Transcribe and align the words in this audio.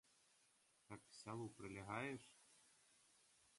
Так 0.91 1.01
к 1.09 1.17
сялу 1.19 1.47
прылягаеш? 1.61 2.23